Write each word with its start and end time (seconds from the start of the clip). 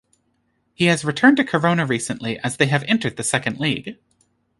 He 0.73 0.85
has 0.85 1.05
returned 1.05 1.37
to 1.37 1.43
Korona 1.43 1.85
recently 1.87 2.39
as 2.39 2.57
they 2.57 2.65
have 2.65 2.81
entered 2.87 3.17
the 3.17 3.23
second 3.23 3.59
league. 3.59 3.97